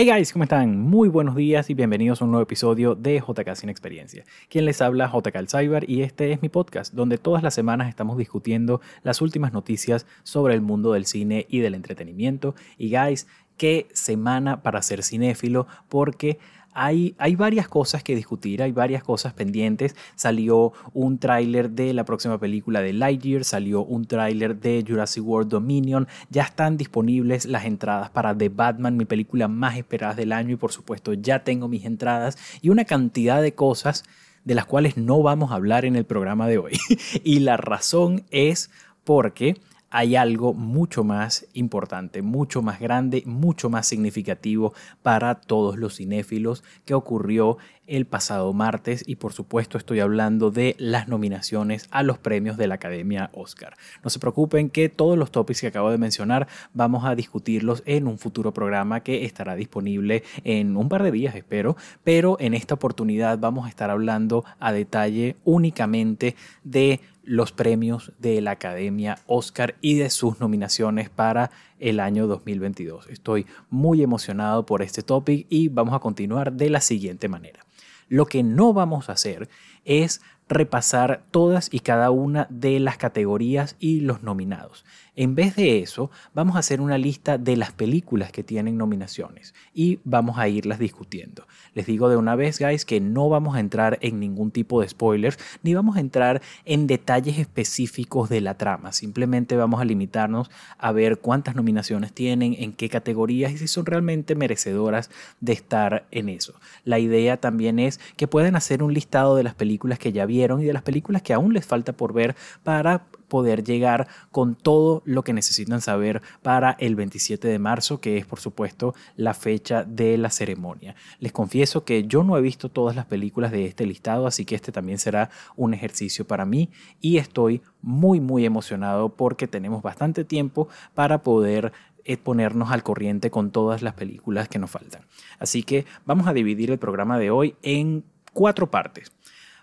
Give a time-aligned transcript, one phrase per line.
[0.00, 0.78] Hey guys, ¿cómo están?
[0.78, 4.24] Muy buenos días y bienvenidos a un nuevo episodio de JK Sin Experiencia.
[4.48, 8.16] Quien les habla, JK Cyber, y este es mi podcast, donde todas las semanas estamos
[8.16, 12.54] discutiendo las últimas noticias sobre el mundo del cine y del entretenimiento.
[12.76, 13.26] Y guys,
[13.58, 16.38] qué semana para ser cinéfilo, porque
[16.78, 19.96] hay, varias cosas que discutir, hay varias cosas pendientes.
[20.14, 25.50] Salió un tráiler de la próxima película de Lightyear, salió un tráiler de Jurassic World
[25.50, 30.52] Dominion, ya están disponibles las entradas para The Batman, mi película más esperada del año
[30.52, 34.04] y por supuesto ya tengo mis entradas y una cantidad de cosas
[34.44, 36.72] de las cuales no vamos a hablar en el programa de hoy.
[37.24, 38.70] y la razón es
[39.02, 39.56] porque
[39.90, 46.62] hay algo mucho más importante, mucho más grande, mucho más significativo para todos los cinéfilos
[46.84, 52.18] que ocurrió el pasado martes y por supuesto estoy hablando de las nominaciones a los
[52.18, 53.76] premios de la Academia Oscar.
[54.04, 58.06] No se preocupen que todos los topics que acabo de mencionar vamos a discutirlos en
[58.06, 62.74] un futuro programa que estará disponible en un par de días espero, pero en esta
[62.74, 69.74] oportunidad vamos a estar hablando a detalle únicamente de los premios de la Academia Oscar
[69.82, 73.06] y de sus nominaciones para el año 2022.
[73.08, 77.66] Estoy muy emocionado por este topic y vamos a continuar de la siguiente manera.
[78.08, 79.50] Lo que no vamos a hacer
[79.84, 84.86] es repasar todas y cada una de las categorías y los nominados.
[85.20, 89.52] En vez de eso, vamos a hacer una lista de las películas que tienen nominaciones
[89.74, 91.44] y vamos a irlas discutiendo.
[91.74, 94.88] Les digo de una vez, guys, que no vamos a entrar en ningún tipo de
[94.88, 98.92] spoilers ni vamos a entrar en detalles específicos de la trama.
[98.92, 103.86] Simplemente vamos a limitarnos a ver cuántas nominaciones tienen, en qué categorías y si son
[103.86, 105.10] realmente merecedoras
[105.40, 106.54] de estar en eso.
[106.84, 110.62] La idea también es que pueden hacer un listado de las películas que ya vieron
[110.62, 115.02] y de las películas que aún les falta por ver para poder llegar con todo
[115.04, 119.84] lo que necesitan saber para el 27 de marzo, que es por supuesto la fecha
[119.84, 120.94] de la ceremonia.
[121.20, 124.54] Les confieso que yo no he visto todas las películas de este listado, así que
[124.54, 126.70] este también será un ejercicio para mí
[127.00, 131.72] y estoy muy muy emocionado porque tenemos bastante tiempo para poder
[132.04, 135.02] eh, ponernos al corriente con todas las películas que nos faltan.
[135.38, 139.12] Así que vamos a dividir el programa de hoy en cuatro partes.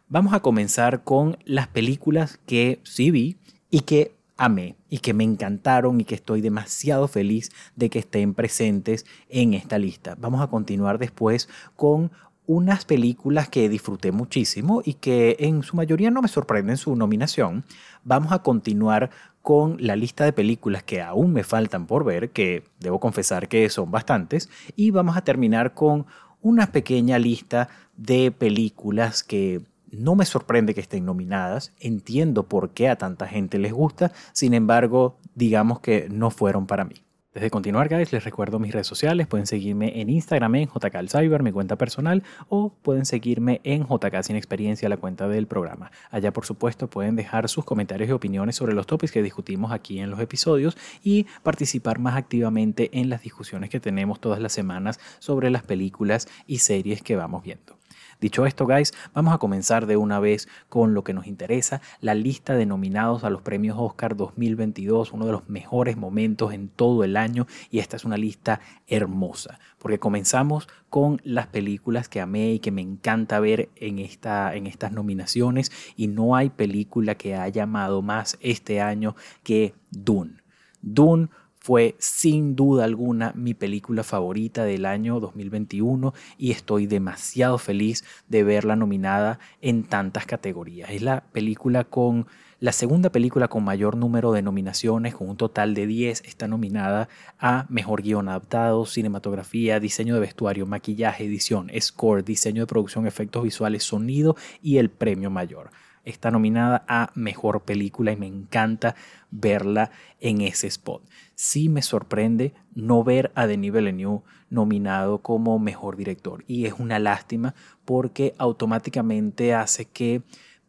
[0.07, 3.38] Vamos a comenzar con las películas que sí vi
[3.75, 8.34] y que amé y que me encantaron y que estoy demasiado feliz de que estén
[8.34, 10.16] presentes en esta lista.
[10.18, 12.09] Vamos a continuar después con
[12.47, 17.66] unas películas que disfruté muchísimo y que en su mayoría no me sorprenden su nominación.
[18.06, 19.09] Vamos a continuar
[19.41, 23.69] con la lista de películas que aún me faltan por ver, que debo confesar que
[23.69, 26.06] son bastantes, y vamos a terminar con
[26.41, 29.64] una pequeña lista de películas que
[29.97, 34.53] no me sorprende que estén nominadas, entiendo por qué a tanta gente les gusta, sin
[34.53, 37.06] embargo, digamos que no fueron para mí.
[37.35, 39.28] Desde continuar, guys, les recuerdo mis redes sociales.
[39.28, 44.38] Pueden seguirme en Instagram en JK mi cuenta personal, o pueden seguirme en JK Sin
[44.38, 45.91] Experiencia, la cuenta del programa.
[46.11, 50.00] Allá, por supuesto, pueden dejar sus comentarios y opiniones sobre los topics que discutimos aquí
[50.00, 54.97] en los episodios y participar más activamente en las discusiones que tenemos todas las semanas
[55.19, 57.78] sobre las películas y series que vamos viendo.
[58.22, 62.16] Dicho esto, guys, vamos a comenzar de una vez con lo que nos interesa, la
[62.16, 67.03] lista de nominados a los premios Oscar 2022, uno de los mejores momentos en todo
[67.03, 72.53] el año y esta es una lista hermosa, porque comenzamos con las películas que amé
[72.53, 77.36] y que me encanta ver en, esta, en estas nominaciones y no hay película que
[77.36, 80.38] haya amado más este año que Dune.
[80.82, 81.30] Dune
[81.66, 88.44] fue sin duda alguna mi película favorita del año 2021 y estoy demasiado feliz de
[88.44, 90.92] verla nominada en tantas categorías.
[90.92, 92.28] Es la película con
[92.59, 97.09] la segunda película con mayor número de nominaciones, con un total de 10, está nominada
[97.40, 103.42] a Mejor Guión Adaptado, Cinematografía, Diseño de Vestuario, Maquillaje, Edición, Score, Diseño de Producción, Efectos
[103.42, 105.72] Visuales, Sonido y el Premio Mayor
[106.05, 108.95] está nominada a Mejor Película y me encanta
[109.31, 111.03] verla en ese spot.
[111.33, 116.99] Sí me sorprende no ver a Denis Villeneuve nominado como Mejor Director y es una
[116.99, 120.22] lástima porque automáticamente hace que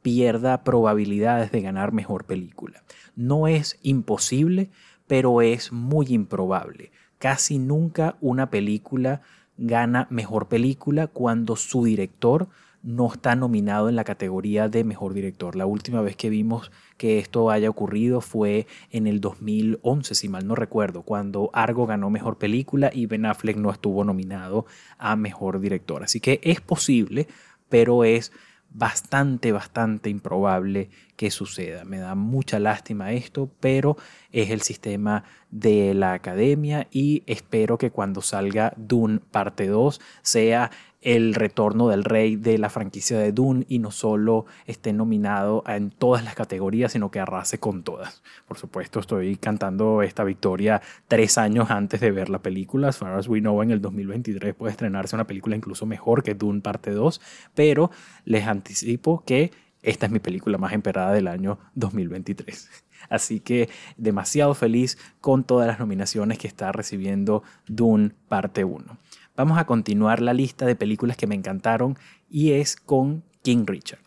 [0.02, 2.82] pierda probabilidades de ganar Mejor Película.
[3.14, 4.70] No es imposible,
[5.06, 6.92] pero es muy improbable.
[7.18, 9.22] Casi nunca una película
[9.56, 12.48] gana Mejor Película cuando su director
[12.86, 15.56] no está nominado en la categoría de mejor director.
[15.56, 20.46] La última vez que vimos que esto haya ocurrido fue en el 2011, si mal
[20.46, 24.66] no recuerdo, cuando Argo ganó mejor película y Ben Affleck no estuvo nominado
[24.98, 26.04] a mejor director.
[26.04, 27.26] Así que es posible,
[27.68, 28.30] pero es
[28.70, 31.84] bastante, bastante improbable que suceda.
[31.84, 33.96] Me da mucha lástima esto, pero
[34.30, 40.70] es el sistema de la academia y espero que cuando salga Dune parte 2 sea
[41.06, 45.92] el retorno del rey de la franquicia de Dune y no solo esté nominado en
[45.92, 48.24] todas las categorías, sino que arrase con todas.
[48.48, 52.88] Por supuesto, estoy cantando esta victoria tres años antes de ver la película.
[52.88, 56.34] As far as we know, en el 2023 puede estrenarse una película incluso mejor que
[56.34, 57.20] Dune parte 2,
[57.54, 57.92] pero
[58.24, 62.68] les anticipo que esta es mi película más esperada del año 2023.
[63.08, 68.98] Así que demasiado feliz con todas las nominaciones que está recibiendo Dune parte 1.
[69.36, 71.98] Vamos a continuar la lista de películas que me encantaron
[72.30, 74.00] y es con King Richard.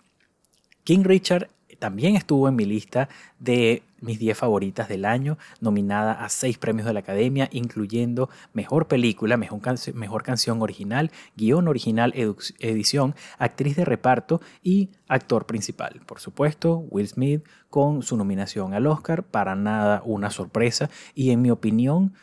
[0.83, 6.29] King Richard también estuvo en mi lista de mis 10 favoritas del año, nominada a
[6.29, 9.61] 6 premios de la Academia, incluyendo Mejor Película, Mejor,
[9.93, 16.01] mejor Canción Original, Guión Original, Edición, Actriz de Reparto y Actor Principal.
[16.07, 21.43] Por supuesto, Will Smith con su nominación al Oscar, para nada una sorpresa y en
[21.43, 22.15] mi opinión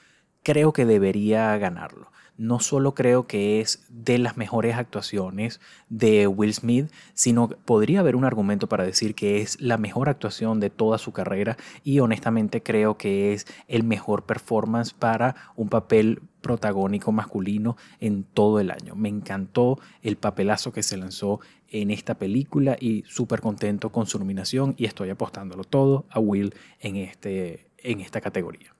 [0.42, 6.54] creo que debería ganarlo no solo creo que es de las mejores actuaciones de Will
[6.54, 10.98] Smith, sino podría haber un argumento para decir que es la mejor actuación de toda
[10.98, 17.76] su carrera y honestamente creo que es el mejor performance para un papel protagónico masculino
[18.00, 18.94] en todo el año.
[18.94, 24.18] Me encantó el papelazo que se lanzó en esta película y súper contento con su
[24.18, 28.74] nominación y estoy apostándolo todo a Will en, este, en esta categoría.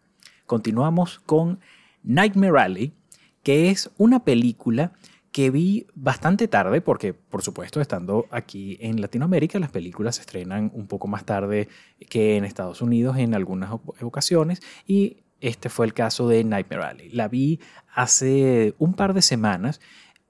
[0.46, 1.58] Continuamos con
[2.04, 2.92] Nightmare Alley,
[3.46, 4.90] que es una película
[5.30, 10.72] que vi bastante tarde, porque por supuesto estando aquí en Latinoamérica las películas se estrenan
[10.74, 11.68] un poco más tarde
[12.08, 13.70] que en Estados Unidos en algunas
[14.02, 17.10] ocasiones y este fue el caso de Nightmare Alley.
[17.10, 17.60] La vi
[17.94, 19.80] hace un par de semanas,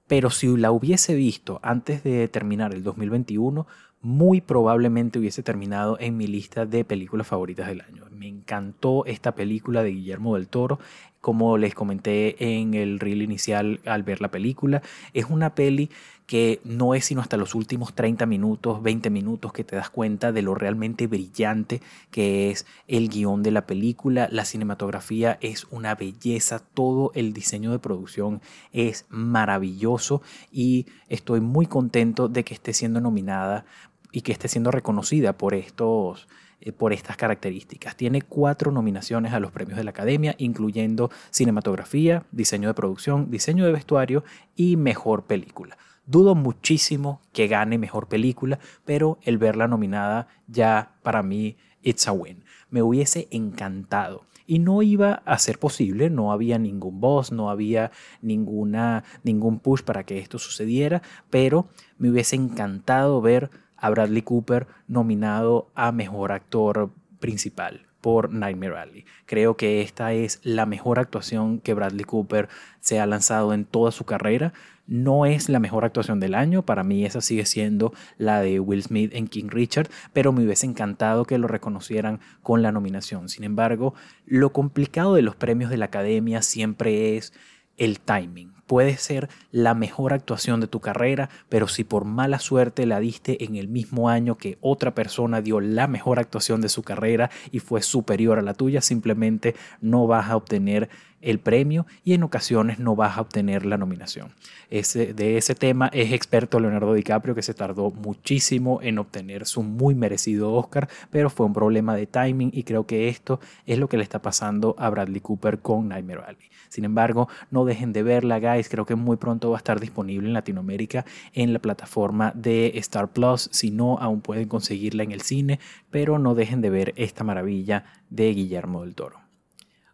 [0.05, 3.65] pero si la hubiese visto antes de terminar el 2021,
[4.01, 8.05] muy probablemente hubiese terminado en mi lista de películas favoritas del año.
[8.11, 10.79] Me encantó esta película de Guillermo del Toro
[11.27, 14.81] como les comenté en el reel inicial al ver la película.
[15.13, 15.89] Es una peli
[16.25, 20.31] que no es sino hasta los últimos 30 minutos, 20 minutos que te das cuenta
[20.31, 21.81] de lo realmente brillante
[22.11, 24.29] que es el guion de la película.
[24.31, 28.39] La cinematografía es una belleza, todo el diseño de producción
[28.71, 33.65] es maravilloso y estoy muy contento de que esté siendo nominada
[34.13, 36.29] y que esté siendo reconocida por estos
[36.59, 37.95] eh, por estas características.
[37.95, 43.65] Tiene cuatro nominaciones a los premios de la Academia, incluyendo cinematografía, diseño de producción, diseño
[43.65, 44.23] de vestuario
[44.55, 45.77] y mejor película.
[46.05, 52.11] Dudo muchísimo que gane mejor película, pero el verla nominada ya para mí it's a
[52.11, 52.43] win.
[52.69, 57.91] Me hubiese encantado y no iba a ser posible, no había ningún voz, no había
[58.21, 61.67] ninguna, ningún push para que esto sucediera, pero
[61.97, 69.05] me hubiese encantado ver a Bradley Cooper nominado a Mejor Actor Principal por Nightmare Alley.
[69.25, 72.47] Creo que esta es la mejor actuación que Bradley Cooper
[72.79, 74.53] se ha lanzado en toda su carrera.
[74.85, 78.83] No es la mejor actuación del año, para mí esa sigue siendo la de Will
[78.83, 83.27] Smith en King Richard, pero me hubiese encantado que lo reconocieran con la nominación.
[83.27, 83.93] Sin embargo,
[84.25, 87.33] lo complicado de los premios de la Academia siempre es
[87.75, 88.56] el timing.
[88.67, 93.45] Puede ser la mejor actuación de tu carrera, pero si por mala suerte la diste
[93.45, 97.59] en el mismo año que otra persona dio la mejor actuación de su carrera y
[97.59, 100.89] fue superior a la tuya, simplemente no vas a obtener
[101.21, 104.31] el premio y en ocasiones no vas a obtener la nominación.
[104.69, 109.63] Ese, de ese tema es experto Leonardo DiCaprio que se tardó muchísimo en obtener su
[109.63, 113.89] muy merecido Oscar, pero fue un problema de timing y creo que esto es lo
[113.89, 116.49] que le está pasando a Bradley Cooper con Nightmare Alley.
[116.69, 120.27] Sin embargo, no dejen de verla, guys, creo que muy pronto va a estar disponible
[120.27, 125.21] en Latinoamérica en la plataforma de Star Plus, si no aún pueden conseguirla en el
[125.21, 125.59] cine,
[125.89, 129.26] pero no dejen de ver esta maravilla de Guillermo del Toro.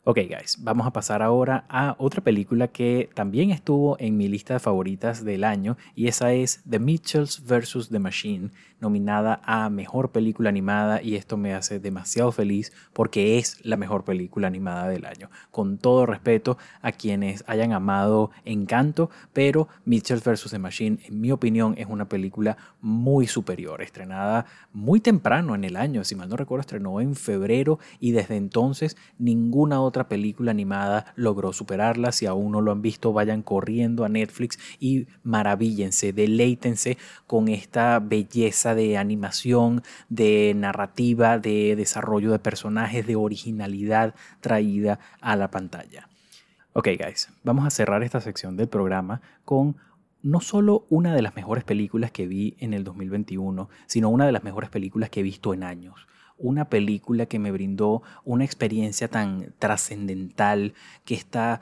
[0.06, 4.54] Ok, guys, vamos a pasar ahora a otra película que también estuvo en mi lista
[4.54, 7.88] de favoritas del año y esa es The Mitchells vs.
[7.88, 8.50] The Machine,
[8.84, 14.04] nominada a Mejor Película Animada y esto me hace demasiado feliz porque es la mejor
[14.04, 15.30] película animada del año.
[15.52, 20.52] Con todo respeto a quienes hayan amado Encanto, pero Mitchells vs.
[20.52, 25.78] The Machine, en mi opinión, es una película muy superior, estrenada muy temprano en el
[25.78, 31.14] año, si mal no recuerdo, estrenó en febrero y desde entonces ninguna otra película animada
[31.16, 32.12] logró superarla.
[32.12, 36.98] Si aún no lo han visto, vayan corriendo a Netflix y maravíllense, deleítense
[37.28, 45.36] con esta belleza de animación, de narrativa, de desarrollo de personajes, de originalidad traída a
[45.36, 46.08] la pantalla.
[46.74, 49.78] Ok, guys, vamos a cerrar esta sección del programa con
[50.24, 54.32] no solo una de las mejores películas que vi en el 2021, sino una de
[54.32, 56.08] las mejores películas que he visto en años.
[56.38, 60.74] Una película que me brindó una experiencia tan trascendental,
[61.06, 61.60] que está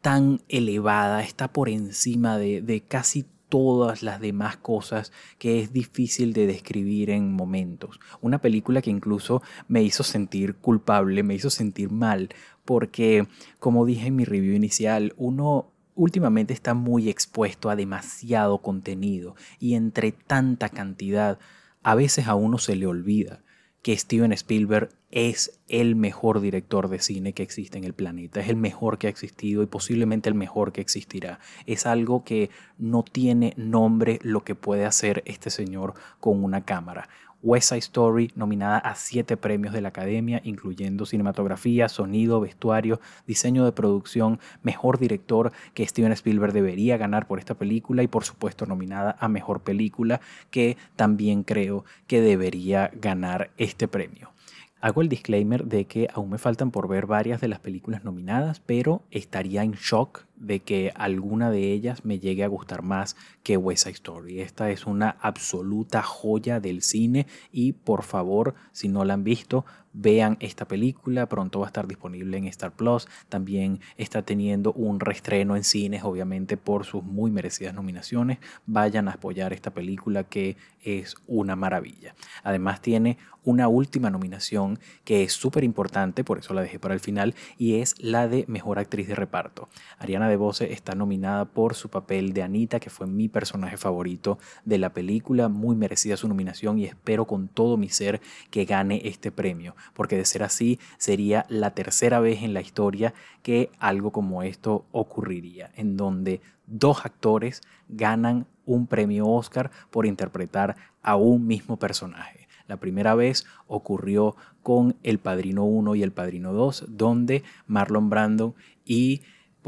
[0.00, 6.32] tan elevada, está por encima de, de casi todas las demás cosas que es difícil
[6.32, 8.00] de describir en momentos.
[8.20, 12.28] Una película que incluso me hizo sentir culpable, me hizo sentir mal,
[12.64, 13.26] porque
[13.58, 19.74] como dije en mi review inicial, uno últimamente está muy expuesto a demasiado contenido y
[19.74, 21.38] entre tanta cantidad
[21.82, 23.42] a veces a uno se le olvida
[23.82, 28.48] que Steven Spielberg es el mejor director de cine que existe en el planeta, es
[28.48, 31.40] el mejor que ha existido y posiblemente el mejor que existirá.
[31.66, 37.08] Es algo que no tiene nombre lo que puede hacer este señor con una cámara.
[37.40, 43.64] West Side Story, nominada a siete premios de la Academia, incluyendo cinematografía, sonido, vestuario, diseño
[43.64, 48.66] de producción, mejor director que Steven Spielberg debería ganar por esta película y por supuesto
[48.66, 54.32] nominada a mejor película que también creo que debería ganar este premio.
[54.80, 58.60] Hago el disclaimer de que aún me faltan por ver varias de las películas nominadas,
[58.60, 63.56] pero estaría en shock de que alguna de ellas me llegue a gustar más que
[63.56, 64.40] West Side Story.
[64.40, 69.64] Esta es una absoluta joya del cine y por favor, si no la han visto,
[69.92, 71.26] vean esta película.
[71.26, 73.08] Pronto va a estar disponible en Star Plus.
[73.28, 78.38] También está teniendo un reestreno en cines, obviamente por sus muy merecidas nominaciones.
[78.66, 82.14] Vayan a apoyar esta película que es una maravilla.
[82.42, 87.00] Además tiene una última nominación que es súper importante, por eso la dejé para el
[87.00, 89.68] final, y es la de Mejor Actriz de Reparto.
[89.98, 94.38] Ariana de Bose está nominada por su papel de Anita, que fue mi personaje favorito
[94.64, 95.48] de la película.
[95.48, 98.20] Muy merecida su nominación y espero con todo mi ser
[98.50, 103.14] que gane este premio, porque de ser así sería la tercera vez en la historia
[103.42, 110.76] que algo como esto ocurriría, en donde dos actores ganan un premio Oscar por interpretar
[111.02, 112.48] a un mismo personaje.
[112.68, 118.54] La primera vez ocurrió con El Padrino 1 y El Padrino 2, donde Marlon Brando
[118.84, 119.22] y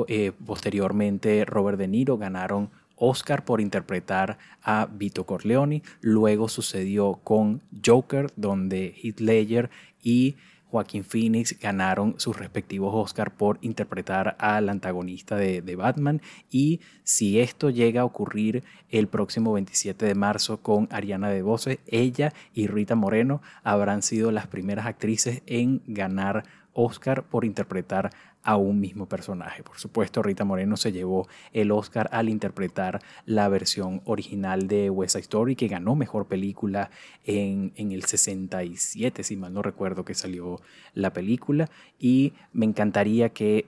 [0.08, 5.82] eh, posteriormente Robert De Niro ganaron Oscar por interpretar a Vito Corleone.
[6.00, 9.70] Luego sucedió con Joker, donde Heath Ledger
[10.02, 10.36] y
[10.70, 16.22] Joaquín Phoenix ganaron sus respectivos Oscar por interpretar al antagonista de, de, Batman.
[16.48, 22.32] Y si esto llega a ocurrir el próximo 27 de marzo con Ariana DeBose, ella
[22.54, 28.10] y Rita Moreno habrán sido las primeras actrices en ganar Oscar por interpretar
[28.42, 29.62] a un mismo personaje.
[29.62, 35.12] Por supuesto, Rita Moreno se llevó el Oscar al interpretar la versión original de West
[35.12, 36.90] Side Story, que ganó mejor película
[37.24, 40.60] en, en, el 67, si mal no recuerdo que salió
[40.94, 41.68] la película.
[41.98, 43.66] Y me encantaría que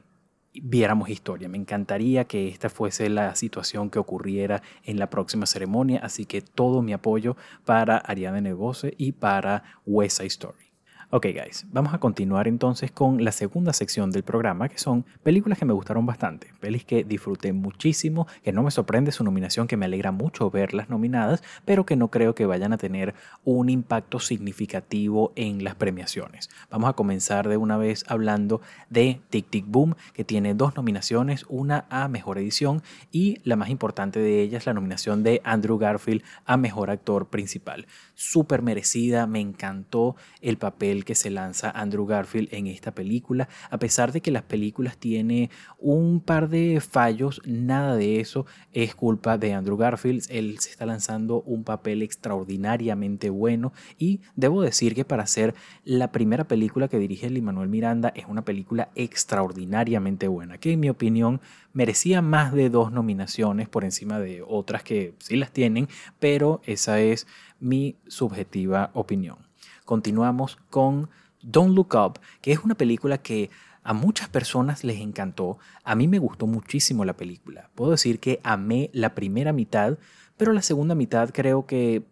[0.55, 1.49] viéramos historia.
[1.49, 6.01] Me encantaría que esta fuese la situación que ocurriera en la próxima ceremonia.
[6.03, 10.72] Así que todo mi apoyo para Ariana Nebose y para West Side Story.
[11.15, 15.59] Ok, guys, vamos a continuar entonces con la segunda sección del programa, que son películas
[15.59, 19.77] que me gustaron bastante, pelis que disfruté muchísimo, que no me sorprende su nominación, que
[19.77, 23.13] me alegra mucho verlas nominadas, pero que no creo que vayan a tener
[23.45, 26.49] un impacto significativo en las premiaciones.
[26.71, 31.45] Vamos a comenzar de una vez hablando de Tic Tic Boom, que tiene dos nominaciones,
[31.51, 36.23] una a Mejor Edición y la más importante de ellas, la nominación de Andrew Garfield
[36.47, 37.87] a Mejor Actor Principal.
[38.15, 43.49] Súper merecida, me encantó el papel que se lanza Andrew Garfield en esta película.
[43.71, 48.95] A pesar de que las películas tiene un par de fallos, nada de eso es
[48.95, 50.25] culpa de Andrew Garfield.
[50.29, 55.55] Él se está lanzando un papel extraordinariamente bueno y debo decir que para ser
[55.85, 60.81] la primera película que dirige Lin Manuel Miranda es una película extraordinariamente buena, que en
[60.81, 61.41] mi opinión
[61.73, 67.01] merecía más de dos nominaciones por encima de otras que sí las tienen, pero esa
[67.01, 67.27] es
[67.61, 69.52] mi subjetiva opinión
[69.93, 71.11] continuamos con
[71.43, 73.51] Don't Look Up, que es una película que
[73.83, 75.59] a muchas personas les encantó.
[75.85, 77.69] A mí me gustó muchísimo la película.
[77.75, 79.99] Puedo decir que amé la primera mitad,
[80.39, 82.05] pero la segunda mitad creo que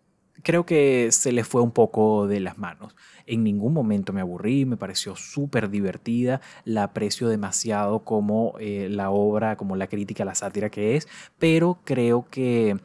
[0.42, 2.94] creo que se le fue un poco de las manos.
[3.24, 9.08] En ningún momento me aburrí, me pareció súper divertida, la aprecio demasiado como eh, la
[9.08, 11.08] obra, como la crítica, la sátira que es,
[11.38, 12.78] pero creo que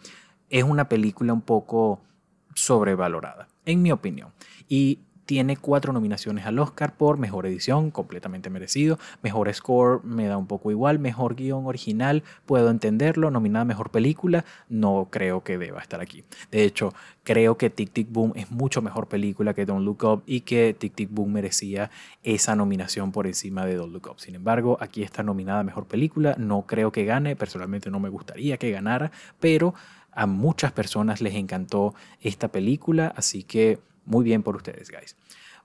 [0.50, 2.00] es una película un poco
[2.56, 4.32] sobrevalorada, en mi opinión.
[4.68, 10.38] Y tiene cuatro nominaciones al Oscar por Mejor Edición, completamente merecido, Mejor Score, me da
[10.38, 15.82] un poco igual, Mejor Guión Original, puedo entenderlo, nominada Mejor Película, no creo que deba
[15.82, 16.24] estar aquí.
[16.52, 16.94] De hecho,
[17.24, 20.76] creo que Tic Tic Boom es mucho mejor película que Don't Look Up y que
[20.78, 21.90] Tic Tic Boom merecía
[22.22, 24.20] esa nominación por encima de Don't Look Up.
[24.20, 28.58] Sin embargo, aquí está nominada Mejor Película, no creo que gane, personalmente no me gustaría
[28.58, 29.74] que ganara, pero
[30.12, 35.16] a muchas personas les encantó esta película, así que muy bien por ustedes, guys.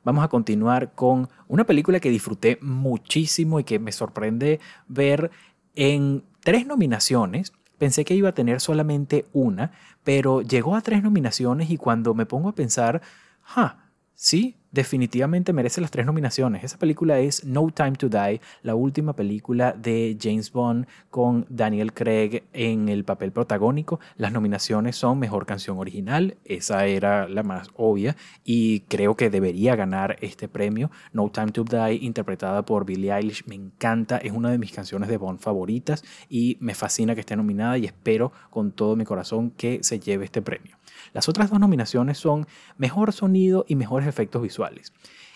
[0.03, 5.31] Vamos a continuar con una película que disfruté muchísimo y que me sorprende ver
[5.75, 7.53] en tres nominaciones.
[7.77, 9.73] Pensé que iba a tener solamente una,
[10.05, 13.03] pero llegó a tres nominaciones y cuando me pongo a pensar,
[13.43, 16.65] ja, sí, definitivamente merece las tres nominaciones.
[16.65, 21.93] Esa película es No Time to Die, la última película de James Bond con Daniel
[21.93, 24.01] Craig en el papel protagónico.
[24.17, 29.77] Las nominaciones son Mejor Canción Original, esa era la más obvia y creo que debería
[29.77, 30.91] ganar este premio.
[31.13, 35.09] No Time to Die, interpretada por Billie Eilish, me encanta, es una de mis canciones
[35.09, 39.51] de Bond favoritas y me fascina que esté nominada y espero con todo mi corazón
[39.51, 40.80] que se lleve este premio.
[41.13, 44.93] Las otras dos nominaciones son Mejor Sonido y Mejores Efectos Visuales.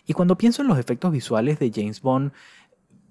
[0.07, 2.33] Y cuando pienso en los efectos visuales de James Bond,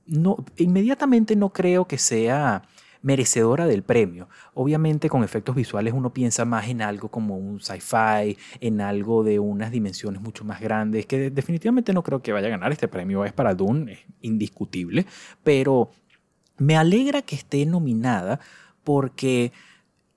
[0.06, 2.64] no, inmediatamente no creo que sea
[3.02, 4.30] merecedora del premio.
[4.54, 9.40] Obviamente con efectos visuales uno piensa más en algo como un sci-fi, en algo de
[9.40, 13.26] unas dimensiones mucho más grandes, que definitivamente no creo que vaya a ganar este premio,
[13.26, 15.06] es para Dune, es indiscutible,
[15.44, 15.92] pero
[16.58, 18.40] me alegra que esté nominada
[18.84, 19.52] porque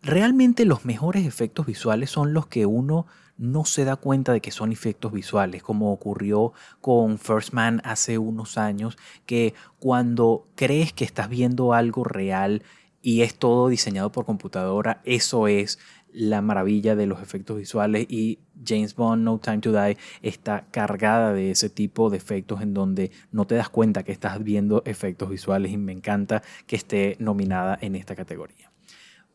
[0.06, 3.06] realmente los mejores efectos visuales son los que uno
[3.38, 8.16] no se da cuenta de que son efectos visuales, como ocurrió con First Man hace
[8.16, 8.96] unos años,
[9.26, 12.62] que cuando crees que estás viendo algo real
[13.02, 15.78] y es todo diseñado por computadora, eso es
[16.12, 21.34] la maravilla de los efectos visuales y James Bond No Time to Die está cargada
[21.34, 25.28] de ese tipo de efectos en donde no te das cuenta que estás viendo efectos
[25.28, 28.65] visuales y me encanta que esté nominada en esta categoría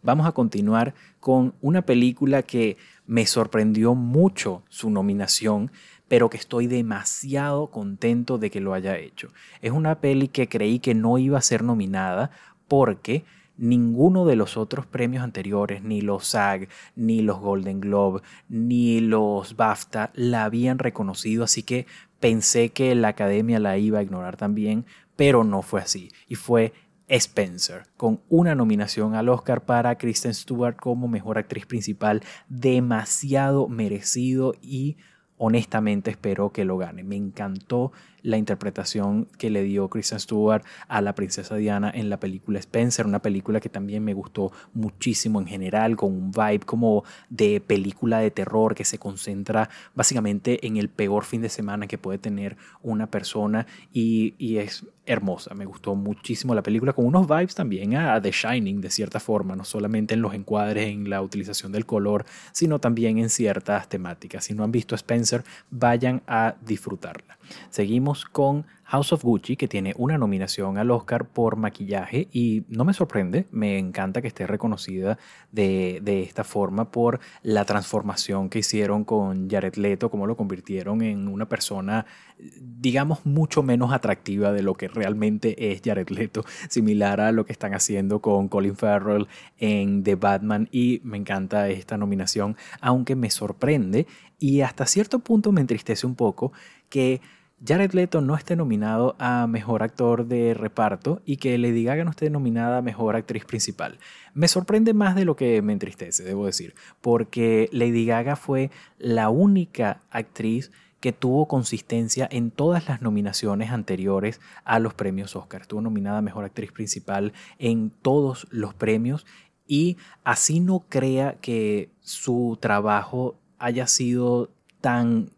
[0.04, 5.72] vamos a continuar con una película que me sorprendió mucho su nominación,
[6.08, 9.32] pero que estoy demasiado contento de que lo haya hecho.
[9.62, 12.32] Es una peli que creí que no iba a ser nominada
[12.68, 13.24] porque
[13.58, 19.56] ninguno de los otros premios anteriores, ni los SAG, ni los Golden Globe, ni los
[19.56, 21.86] BAFTA, la habían reconocido, así que
[22.20, 26.10] pensé que la academia la iba a ignorar también, pero no fue así.
[26.28, 26.74] Y fue
[27.12, 34.54] Spencer, con una nominación al Oscar para Kristen Stewart como mejor actriz principal, demasiado merecido
[34.62, 34.96] y
[35.38, 37.04] honestamente espero que lo gane.
[37.04, 37.92] Me encantó
[38.24, 43.06] la interpretación que le dio Kristen Stewart a la princesa Diana en la película Spencer,
[43.06, 48.20] una película que también me gustó muchísimo en general, con un vibe como de película
[48.20, 52.58] de terror que se concentra básicamente en el peor fin de semana que puede tener
[52.82, 55.54] una persona y, es hermosa.
[55.56, 59.56] Me gustó muchísimo la película con unos vibes también a The Shining de cierta forma,
[59.56, 64.46] no solamente en los encuadres, en la utilización del color, sino también en ciertas temáticas.
[64.46, 67.38] Si no han visto Spencer, vayan a disfrutarla.
[67.70, 72.84] Seguimos con House of Gucci, que tiene una nominación al Oscar por maquillaje y no
[72.84, 75.18] me sorprende, me encanta que esté reconocida
[75.54, 81.30] de, esta forma por la transformación que hicieron con Jared Leto, cómo lo convirtieron en
[81.30, 82.06] una persona,
[82.38, 87.54] digamos, mucho menos atractiva de lo que realmente es Jared Leto, similar a lo que
[87.54, 93.30] están haciendo con Colin Farrell en The Batman y me encanta esta nominación, aunque me
[93.30, 94.06] sorprende
[94.38, 96.52] y hasta cierto punto me entristece un poco
[96.90, 97.22] que
[97.64, 102.10] Jared Leto no esté nominado a Mejor Actor de Reparto y que Lady Gaga no
[102.10, 104.00] esté nominada a Mejor Actriz Principal.
[104.34, 109.30] Me sorprende más de lo que me entristece, debo decir, porque Lady Gaga fue la
[109.30, 115.62] única actriz que tuvo consistencia en todas las nominaciones anteriores a los premios Oscar.
[115.62, 119.28] Estuvo nominada a Mejor Actriz Principal en todos los premios
[119.68, 125.30] y así no crea que su trabajo haya sido tan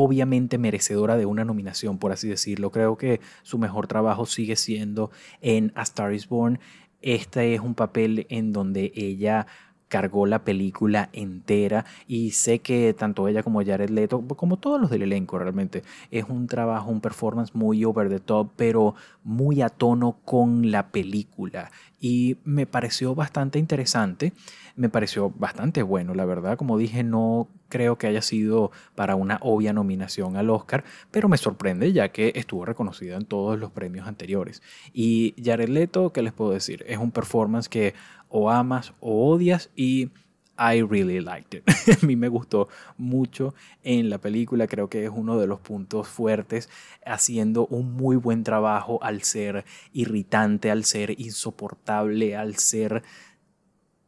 [0.00, 2.70] obviamente merecedora de una nominación, por así decirlo.
[2.70, 6.60] Creo que su mejor trabajo sigue siendo en A Star is Born.
[7.02, 9.48] Este es un papel en donde ella
[9.88, 14.90] cargó la película entera y sé que tanto ella como Jared Leto, como todos los
[14.90, 19.68] del elenco realmente, es un trabajo, un performance muy over the top, pero muy a
[19.68, 21.70] tono con la película
[22.00, 24.32] y me pareció bastante interesante,
[24.76, 29.38] me pareció bastante bueno, la verdad, como dije, no creo que haya sido para una
[29.42, 34.06] obvia nominación al Oscar, pero me sorprende ya que estuvo reconocida en todos los premios
[34.06, 34.62] anteriores.
[34.92, 36.84] Y Jared Leto, ¿qué les puedo decir?
[36.88, 37.94] Es un performance que
[38.28, 40.10] o amas o odias y
[40.58, 41.64] I really liked it.
[42.02, 46.08] a mí me gustó mucho en la película, creo que es uno de los puntos
[46.08, 46.68] fuertes,
[47.06, 53.04] haciendo un muy buen trabajo al ser irritante, al ser insoportable, al ser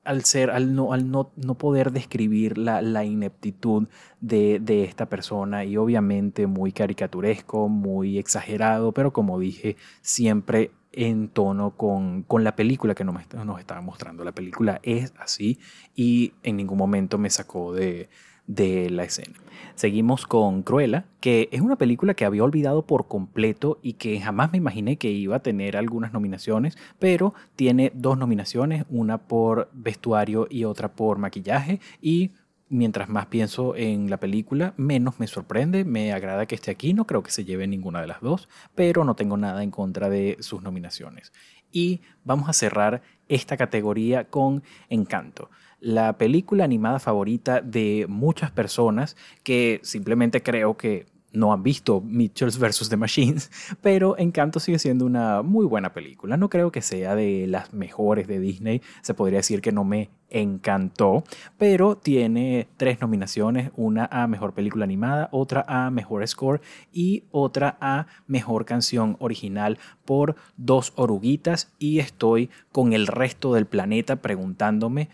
[0.03, 3.87] al ser, al no, al no, no poder describir la, la ineptitud
[4.21, 11.29] de, de, esta persona y obviamente muy caricaturesco, muy exagerado, pero como dije, siempre en
[11.29, 14.25] tono con, con la película que nos, nos estaba mostrando.
[14.25, 15.59] La película es así
[15.95, 18.09] y en ningún momento me sacó de,
[18.51, 19.39] de la escena.
[19.77, 24.51] Seguimos con Cruella, que es una película que había olvidado por completo y que jamás
[24.51, 30.49] me imaginé que iba a tener algunas nominaciones, pero tiene dos nominaciones, una por vestuario
[30.51, 32.33] y otra por maquillaje y
[32.71, 37.07] mientras más pienso en la película, menos me sorprende, me agrada que esté aquí, no
[37.07, 40.39] creo que se lleve ninguna de las dos, pero no tengo nada en contra de
[40.41, 41.33] sus nominaciones.
[41.73, 49.17] Y vamos a cerrar esta categoría con Encanto la película animada favorita de muchas personas
[49.43, 52.89] que simplemente creo que no han visto Mitchells vs.
[52.89, 56.37] The Machines, pero Encanto sigue siendo una muy buena película.
[56.37, 60.11] No creo que sea de las mejores de Disney, se podría decir que no me
[60.31, 61.25] encantó,
[61.59, 66.61] pero tiene tres nominaciones, una a Mejor Película Animada, otra a Mejor Score
[66.93, 73.67] y otra a Mejor Canción Original por Dos Oruguitas y estoy con el resto del
[73.67, 75.09] planeta preguntándome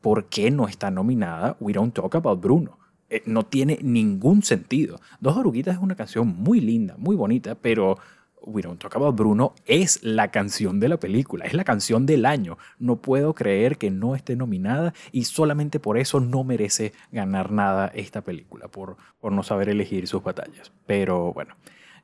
[0.00, 2.78] ¿por qué no está nominada We Don't Talk About Bruno?
[3.14, 5.00] Eh, no tiene ningún sentido.
[5.20, 7.96] Dos oruguitas es una canción muy linda, muy bonita, pero
[8.42, 12.26] We Don't Talk About Bruno es la canción de la película, es la canción del
[12.26, 12.58] año.
[12.80, 17.86] No puedo creer que no esté nominada y solamente por eso no merece ganar nada
[17.94, 20.72] esta película, por, por no saber elegir sus batallas.
[20.84, 21.54] Pero bueno,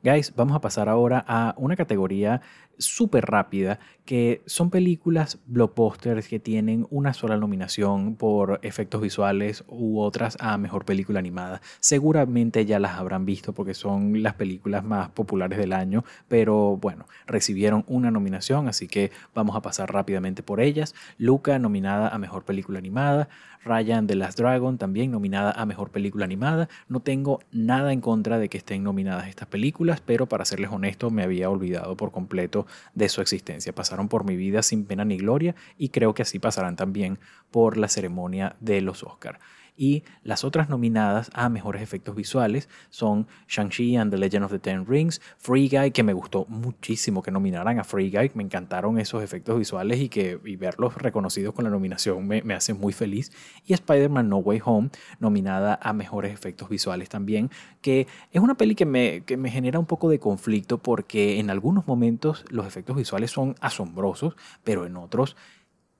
[0.03, 2.41] guys, vamos a pasar ahora a una categoría
[2.83, 9.99] súper rápida, que son películas blockbusters que tienen una sola nominación por efectos visuales u
[9.99, 11.61] otras a mejor película animada.
[11.79, 17.05] Seguramente ya las habrán visto porque son las películas más populares del año, pero bueno,
[17.27, 20.95] recibieron una nominación, así que vamos a pasar rápidamente por ellas.
[21.17, 23.29] Luca nominada a mejor película animada,
[23.63, 26.67] Ryan The Last Dragon también nominada a mejor película animada.
[26.87, 31.11] No tengo nada en contra de que estén nominadas estas películas, pero para serles honesto
[31.11, 33.73] me había olvidado por completo de su existencia.
[33.73, 37.19] Pasaron por mi vida sin pena ni gloria y creo que así pasarán también
[37.51, 39.39] por la ceremonia de los Oscar.
[39.81, 44.59] Y las otras nominadas a mejores efectos visuales son Shang-Chi and the Legend of the
[44.59, 48.99] Ten Rings, Free Guy, que me gustó muchísimo que nominaran a Free Guy, me encantaron
[48.99, 53.31] esos efectos visuales y que verlos reconocidos con la nominación me, me hace muy feliz.
[53.65, 57.49] Y Spider-Man No Way Home, nominada a mejores efectos visuales también,
[57.81, 61.49] que es una peli que me, que me genera un poco de conflicto porque en
[61.49, 65.35] algunos momentos los efectos visuales son asombrosos, pero en otros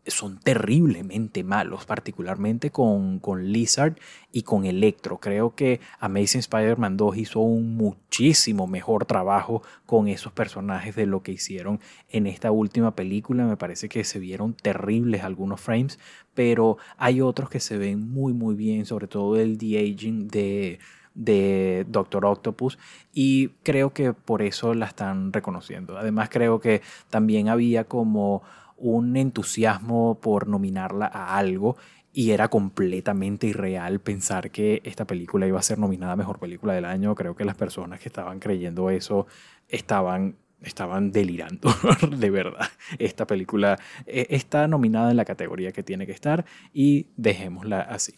[0.07, 3.97] son terriblemente malos, particularmente con, con, Lizard
[4.31, 5.19] y con Electro.
[5.19, 11.21] Creo que Amazing Spider-Man 2 hizo un muchísimo mejor trabajo con esos personajes de lo
[11.21, 13.45] que hicieron en esta última película.
[13.45, 15.99] Me parece que se vieron terribles algunos frames,
[16.33, 20.79] pero hay otros que se ven muy muy bien, sobre todo el de-aging de
[21.13, 22.79] de Doctor Octopus
[23.13, 25.97] y creo que por eso la están reconociendo.
[25.97, 28.43] Además creo que también había como
[28.82, 31.78] un entusiasmo por nominarla a algo
[32.13, 36.74] y era completamente irreal pensar que esta película iba a ser nominada a Mejor Película
[36.74, 37.15] del Año.
[37.15, 39.28] Creo que las personas que estaban creyendo eso
[39.70, 41.74] estaban, estaban delirando,
[42.17, 42.67] de verdad.
[43.00, 48.15] Esta película eh, está nominada en la categoría que tiene que estar y dejémosla así.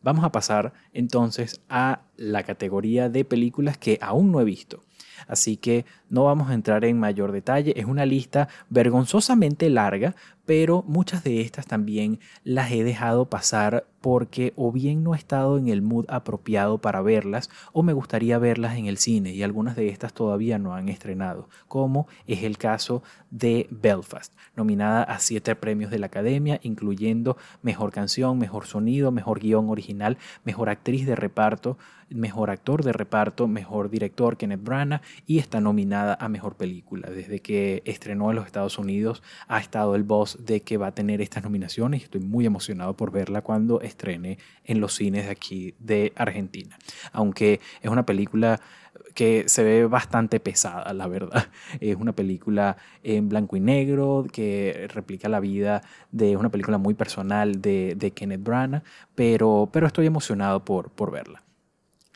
[0.00, 4.84] Vamos a pasar entonces a la categoría de películas que aún no he visto.
[5.26, 7.72] Así que no vamos a entrar en mayor detalle.
[7.76, 10.14] Es una lista vergonzosamente larga,
[10.48, 15.58] pero muchas de estas también las he dejado pasar porque o bien no he estado
[15.58, 19.76] en el mood apropiado para verlas o me gustaría verlas en el cine y algunas
[19.76, 25.54] de estas todavía no han estrenado, como es el caso de Belfast, nominada a siete
[25.54, 31.16] premios de la Academia, incluyendo Mejor Canción, Mejor Sonido, Mejor Guión Original, Mejor Actriz de
[31.16, 31.76] Reparto,
[32.08, 37.10] Mejor Actor de Reparto, Mejor Director Kenneth Branagh y está nominada a Mejor Película.
[37.10, 40.94] Desde que estrenó en los Estados Unidos ha estado el boss de que va a
[40.94, 45.30] tener estas nominaciones y estoy muy emocionado por verla cuando estrene en los cines de
[45.30, 46.78] aquí de Argentina.
[47.12, 48.60] Aunque es una película
[49.14, 51.48] que se ve bastante pesada, la verdad.
[51.80, 55.82] Es una película en blanco y negro que replica la vida
[56.12, 58.82] de una película muy personal de, de Kenneth Branagh,
[59.14, 61.42] pero, pero estoy emocionado por, por verla.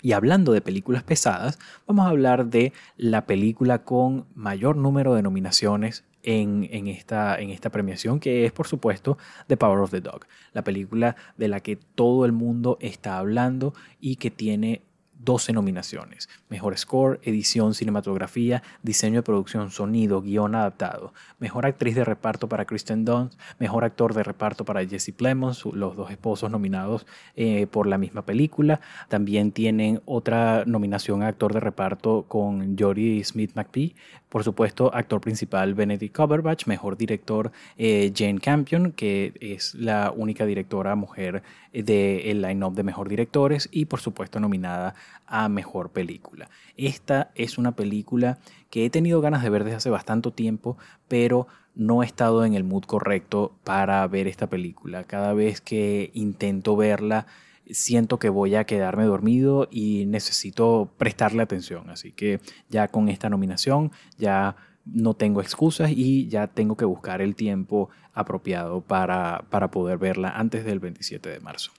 [0.03, 5.23] Y hablando de películas pesadas, vamos a hablar de la película con mayor número de
[5.23, 11.17] nominaciones en, esta premiación, que es por supuesto The Power of the Dog, la película
[11.37, 14.83] de la que todo el mundo está hablando y que tiene
[15.25, 16.29] 12 nominaciones.
[16.49, 21.13] Mejor score, edición, cinematografía, diseño de producción, sonido, guion adaptado.
[21.39, 23.39] Mejor actriz de reparto para Kristen Dunst.
[23.59, 27.07] Mejor actor de reparto para Jesse Plemons, los dos esposos nominados
[27.37, 28.81] eh, por la misma película.
[29.09, 33.95] También tienen otra nominación a actor de reparto con Jodie Smith McPhee.
[34.29, 36.67] Por supuesto, actor principal Benedict Cumberbatch.
[36.67, 43.09] Mejor director eh, Jane Campion, que es la única directora mujer del line-up de mejor
[43.09, 43.69] directores.
[43.71, 44.95] Y por supuesto, nominada
[45.27, 46.51] a Mejor Película.
[46.77, 48.39] Esta es una película
[48.71, 50.77] que he tenido ganas de ver desde hace bastante tiempo,
[51.09, 55.05] pero no he estado en el mood correcto para ver esta película.
[55.05, 57.27] Cada vez que intento verla,
[57.71, 61.91] siento que voy a quedarme dormido y necesito prestarle atención.
[61.91, 67.21] Así que ya con esta nominación ya no tengo excusas y ya tengo que buscar
[67.21, 71.73] el tiempo apropiado para, para poder verla antes del 27 de marzo.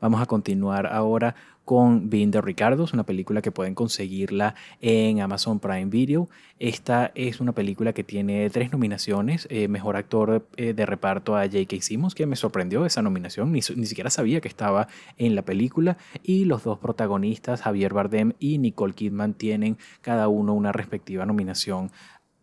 [0.00, 1.34] Vamos a continuar ahora
[1.66, 6.30] con Being the Ricardos, una película que pueden conseguirla en Amazon Prime Video.
[6.60, 9.48] Esta es una película que tiene tres nominaciones.
[9.50, 11.76] Eh, mejor actor eh, de reparto a J.K.
[11.80, 14.86] Simmons, que me sorprendió esa nominación, ni, ni, siquiera sabía que estaba
[15.18, 15.98] en la película.
[16.22, 21.90] Y los dos protagonistas, Javier Bardem y Nicole Kidman, tienen cada uno una respectiva nominación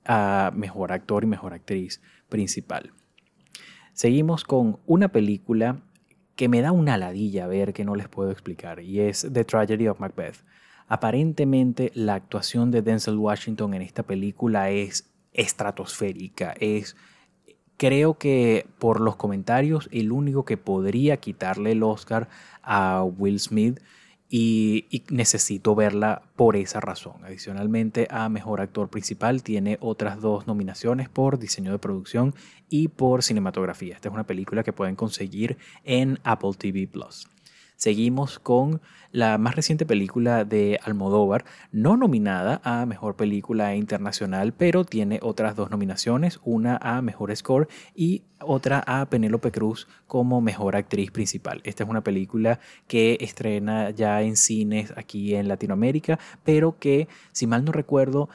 [0.03, 2.91] a mejor actor y mejor actriz principal.
[3.93, 5.81] Seguimos con una película
[6.35, 9.87] que me da una ladilla ver que no les puedo explicar y es The Tragedy
[9.87, 10.43] of Macbeth.
[10.87, 16.95] Aparentemente la actuación de Denzel Washington en esta película es estratosférica, es
[17.77, 22.29] creo que por los comentarios el único que podría quitarle el Oscar
[22.61, 23.79] a Will Smith
[24.29, 27.23] y, necesito verla por esa razón.
[27.23, 32.33] Adicionalmente a Mejor Actor Principal tiene otras dos nominaciones por diseño de producción
[32.69, 33.95] y por cinematografía.
[33.95, 37.27] Esta es una película que pueden conseguir en Apple TV Plus.
[37.75, 38.81] Seguimos con
[39.11, 45.55] la más reciente película de Almodóvar, no nominada a Mejor Película Internacional, pero tiene otras
[45.55, 51.61] dos nominaciones, una a Mejor Score y otra a Penélope Cruz como Mejor Actriz Principal.
[51.63, 57.47] Esta es una película que estrena ya en cines aquí en Latinoamérica, pero que, si
[57.47, 58.29] mal no recuerdo,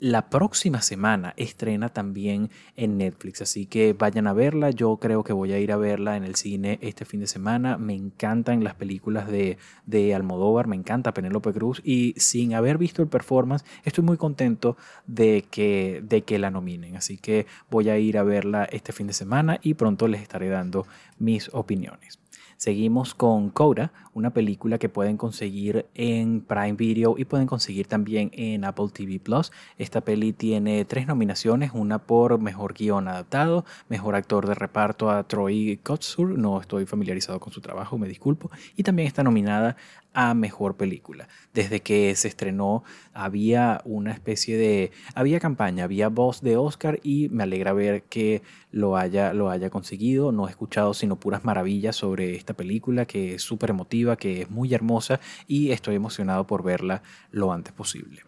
[0.00, 4.70] la próxima semana estrena también en Netflix, así que vayan a verla.
[4.70, 7.78] Yo creo que voy a ir a verla en el cine este fin de semana.
[7.78, 13.02] Me encantan las películas de, de Almodóvar, me encanta Penélope Cruz y sin haber visto
[13.02, 16.96] el performance, estoy muy contento de que, de que la nominen.
[16.96, 20.48] Así que voy a ir a verla este fin de semana y pronto les estaré
[20.48, 20.86] dando
[21.18, 22.18] mis opiniones.
[22.58, 28.32] Seguimos con Coda, una película que pueden conseguir en Prime Video y pueden conseguir también
[28.34, 29.52] en Apple TV Plus.
[29.78, 35.22] Esta peli tiene tres nominaciones, una por mejor guion adaptado, mejor actor de reparto a
[35.22, 39.76] Troy Kotsur, no estoy familiarizado con su trabajo, me disculpo, y también está nominada
[40.14, 41.28] a mejor película.
[41.54, 47.28] Desde que se estrenó había una especie de había campaña, había voz de Oscar y
[47.28, 50.32] me alegra ver que lo haya lo haya conseguido.
[50.32, 54.50] No he escuchado sino puras maravillas sobre esta película que es súper emotiva, que es
[54.50, 58.22] muy hermosa y estoy emocionado por verla lo antes posible.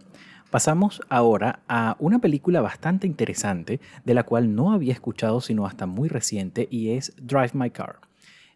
[0.50, 5.86] Pasamos ahora a una película bastante interesante de la cual no había escuchado sino hasta
[5.86, 8.09] muy reciente y es Drive My Car.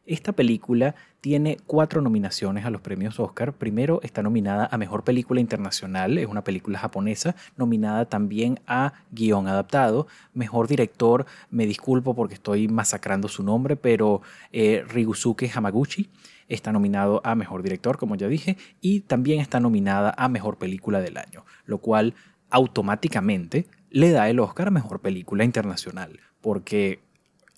[0.06, 3.54] Esta película tiene cuatro nominaciones a los premios Oscar.
[3.54, 9.48] Primero está nominada a Mejor Película Internacional, es una película japonesa, nominada también a Guión
[9.48, 10.06] Adaptado.
[10.34, 14.20] Mejor Director, me disculpo porque estoy masacrando su nombre, pero
[14.52, 16.10] eh, Ryusuke Hamaguchi
[16.48, 21.00] está nominado a Mejor Director, como ya dije, y también está nominada a Mejor Película
[21.00, 22.14] del Año, lo cual
[22.50, 27.00] automáticamente le da el Oscar a Mejor Película Internacional, porque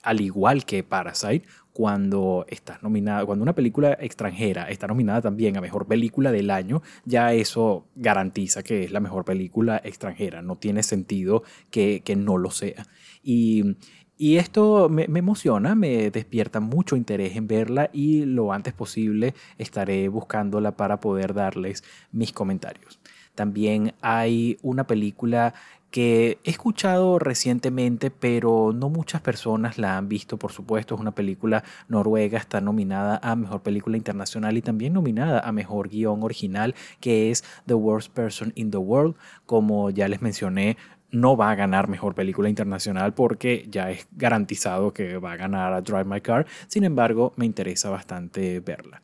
[0.07, 5.61] al igual que Parasite, cuando está nominada, cuando una película extranjera está nominada también a
[5.61, 10.43] mejor película del año, ya eso garantiza que es la mejor película extranjera.
[10.43, 12.87] No tiene sentido que, no lo sea.
[13.23, 13.77] Y,
[14.19, 20.09] esto me, me, emociona, me despierta mucho interés en verla y lo antes posible estaré
[20.09, 23.01] buscándola para poder darles mis comentarios.
[23.35, 25.53] También hay una película
[25.97, 30.95] que he escuchado recientemente, pero no muchas personas la han visto, por supuesto.
[30.95, 35.89] Es una película noruega, está nominada a Mejor Película Internacional y también nominada a Mejor
[35.89, 39.15] Guión Original, que es The Worst Person in the World.
[39.47, 40.77] Como ya les mencioné,
[41.13, 45.73] no va a ganar Mejor Película Internacional porque ya es garantizado que va a ganar
[45.73, 46.47] a Drive My Car.
[46.67, 49.01] Sin embargo, me interesa bastante verla.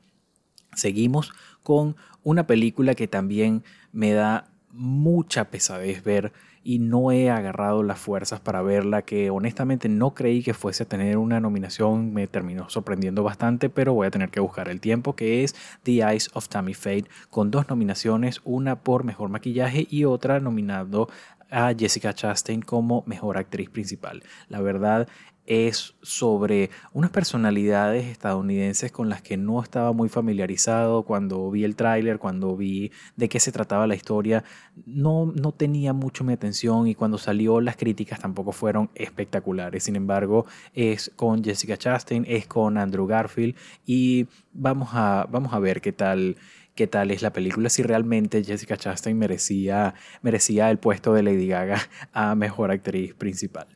[0.75, 7.83] Seguimos con una película que también me da mucha pesadez ver y no he agarrado
[7.83, 12.27] las fuerzas para verla, que honestamente no creí que fuese a tener una nominación, me
[12.27, 16.31] terminó sorprendiendo bastante, pero voy a tener que buscar el tiempo, que es The Eyes
[16.35, 21.09] of Tammy Faye, con dos nominaciones, una por Mejor Maquillaje y otra nominando
[21.51, 24.23] a Jessica Chastain como Mejor Actriz Principal.
[24.49, 25.07] La verdad
[25.47, 31.75] es sobre unas personalidades estadounidenses con las que no estaba muy familiarizado cuando vi el
[31.75, 34.45] tráiler, cuando vi de qué se trataba la historia,
[34.87, 39.85] no, no tenía mucho mi atención y cuando salió las críticas tampoco fueron espectaculares.
[39.85, 45.59] Sin embargo, es con Jessica Chastain, es con Andrew Garfield y vamos a, vamos a
[45.59, 46.37] ver qué tal
[46.75, 51.47] qué tal es la película, si realmente Jessica Chastain merecía, merecía el puesto de Lady
[51.47, 51.79] Gaga
[52.13, 53.67] a Mejor Actriz Principal.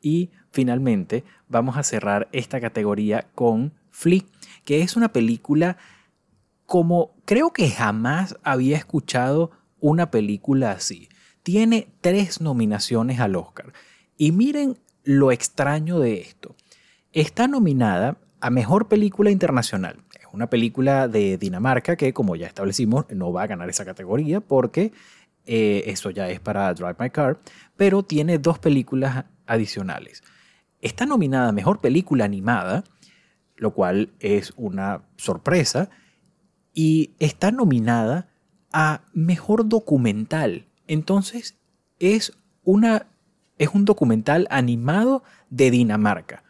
[0.00, 4.22] Y finalmente vamos a cerrar esta categoría con Flea,
[4.64, 5.76] que es una película
[6.66, 11.08] como creo que jamás había escuchado una película así.
[11.42, 13.72] Tiene tres nominaciones al Oscar.
[14.16, 16.54] Y miren lo extraño de esto.
[17.12, 19.96] Está nominada a Mejor Película Internacional.
[20.14, 24.40] Es una película de Dinamarca que, como ya establecimos, no va a ganar esa categoría
[24.40, 24.92] porque
[25.46, 27.40] eh, eso ya es para Drive My Car,
[27.76, 30.22] pero tiene dos películas adicionales.
[30.80, 32.84] Está nominada a Mejor Película Animada,
[33.56, 35.90] lo cual es una sorpresa,
[36.72, 38.28] y está nominada
[38.72, 40.66] a Mejor Documental.
[40.86, 41.56] Entonces,
[41.98, 42.32] es,
[42.64, 43.06] una,
[43.58, 46.44] es un documental animado de Dinamarca.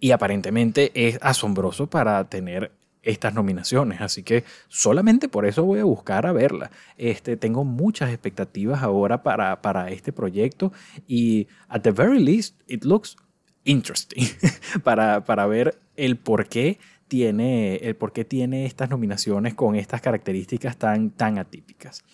[0.00, 5.84] Y aparentemente es asombroso para tener estas nominaciones, así que solamente por eso voy a
[5.84, 6.70] buscar a verla.
[6.96, 10.72] Este, tengo muchas expectativas ahora para, para este proyecto
[11.06, 13.16] y at the very least it looks
[13.68, 14.24] interesting
[14.82, 20.00] para, para ver el por qué tiene, el por qué tiene estas nominaciones con estas
[20.00, 22.04] características tan, tan atípicas.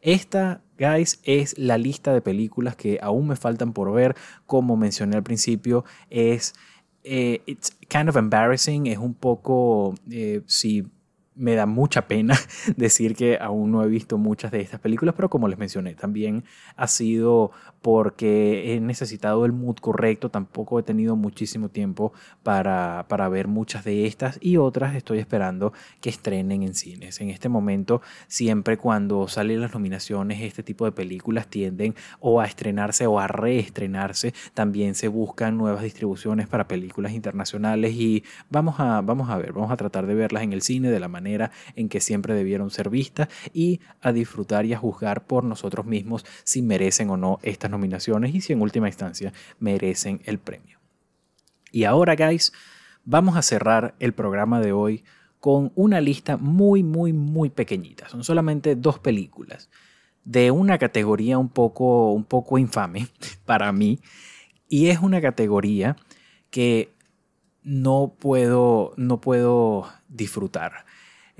[0.00, 4.16] Esta, guys, es la lista de películas que aún me faltan por ver.
[4.46, 6.54] Como mencioné al principio, es
[7.04, 10.84] eh, it's kind of embarrassing, es un poco, eh, si
[11.34, 12.36] me da mucha pena
[12.76, 16.44] decir que aún no he visto muchas de estas películas, pero como les mencioné, también
[16.76, 23.28] ha sido porque he necesitado el mood correcto, tampoco he tenido muchísimo tiempo para, para
[23.28, 27.20] ver muchas de estas y otras estoy esperando que estrenen en cines.
[27.20, 32.46] En este momento, siempre cuando salen las nominaciones, este tipo de películas tienden o a
[32.46, 39.00] estrenarse o a reestrenarse, también se buscan nuevas distribuciones para películas internacionales y vamos a,
[39.00, 41.88] vamos a ver, vamos a tratar de verlas en el cine de la manera en
[41.88, 46.62] que siempre debieron ser vistas y a disfrutar y a juzgar por nosotros mismos si
[46.62, 50.78] merecen o no estas nominaciones y si en última instancia merecen el premio.
[51.70, 52.52] Y ahora, guys,
[53.04, 55.04] vamos a cerrar el programa de hoy
[55.40, 58.08] con una lista muy, muy, muy pequeñita.
[58.08, 59.68] Son solamente dos películas
[60.24, 63.08] de una categoría un poco, un poco infame
[63.44, 64.00] para mí.
[64.68, 65.96] Y es una categoría
[66.50, 66.92] que
[67.62, 70.84] no puedo, no puedo disfrutar.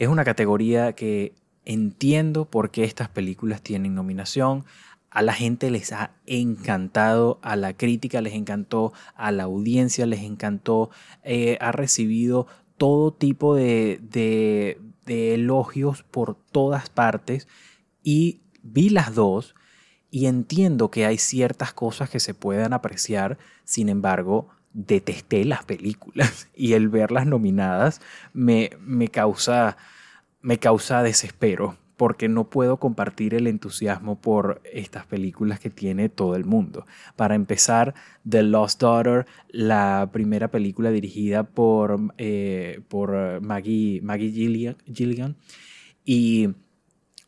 [0.02, 1.32] Es una categoría que
[1.64, 4.64] entiendo por qué estas películas tienen nominación.
[5.10, 10.22] A la gente les ha encantado, a la crítica les encantó, a la audiencia les
[10.22, 10.90] encantó,
[11.22, 17.46] eh, ha recibido todo tipo de, de, de elogios por todas partes
[18.02, 19.54] y vi las dos
[20.10, 26.48] y entiendo que hay ciertas cosas que se puedan apreciar, sin embargo, detesté las películas
[26.54, 28.00] y el verlas nominadas
[28.32, 29.76] me, me, causa,
[30.40, 36.34] me causa desespero porque no puedo compartir el entusiasmo por estas películas que tiene todo
[36.34, 36.84] el mundo.
[37.14, 37.94] Para empezar,
[38.28, 45.36] The Lost Daughter, la primera película dirigida por, eh, por Maggie, Maggie Gilligan,
[46.04, 46.48] y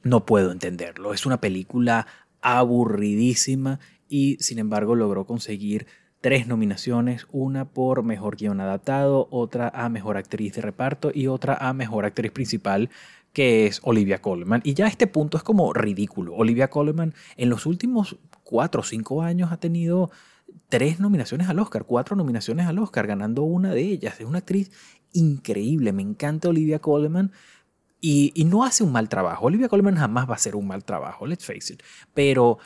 [0.02, 1.14] no puedo entenderlo.
[1.14, 2.08] Es una película
[2.40, 3.78] aburridísima
[4.08, 5.86] y sin embargo logró conseguir
[6.24, 11.54] tres nominaciones, una por Mejor Guión Adaptado, otra a Mejor Actriz de Reparto y otra
[11.60, 12.88] a Mejor Actriz Principal,
[13.34, 14.62] que es Olivia Colman.
[14.64, 16.34] Y ya este punto es como ridículo.
[16.34, 20.10] Olivia Colman en los últimos cuatro o cinco años ha tenido
[20.70, 24.18] tres nominaciones al Oscar, cuatro nominaciones al Oscar, ganando una de ellas.
[24.18, 24.70] Es una actriz
[25.12, 27.32] increíble, me encanta Olivia Colman.
[28.00, 29.44] Y, y no hace un mal trabajo.
[29.44, 31.82] Olivia Colman jamás va a hacer un mal trabajo, let's face it.
[32.14, 32.58] Pero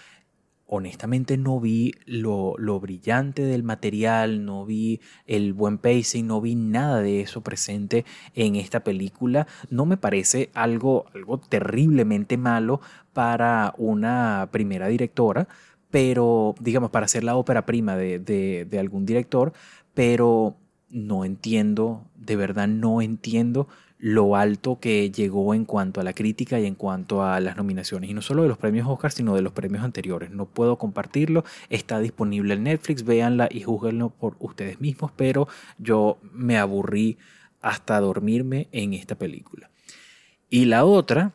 [0.68, 7.00] honestamente no vi lo, brillante del material, no vi el buen pacing, no vi nada
[7.00, 8.04] de eso presente
[8.34, 9.46] en esta película.
[9.70, 12.80] No me parece algo, algo terriblemente malo
[13.14, 15.48] para una primera directora,
[15.90, 19.54] pero digamos, para hacer la ópera prima de, de, de algún director,
[19.94, 20.56] pero
[20.90, 23.68] no entiendo, de verdad no entiendo
[23.98, 28.10] lo alto que llegó en cuanto a la crítica y en cuanto a las nominaciones.
[28.10, 30.30] Y no solo de los premios Oscar, sino de los premios anteriores.
[30.30, 36.18] No puedo compartirlo, está disponible en Netflix, véanla y juzguenlo por ustedes mismos, pero yo
[36.32, 37.18] me aburrí
[37.60, 39.70] hasta dormirme en esta película.
[40.48, 41.32] Y la otra,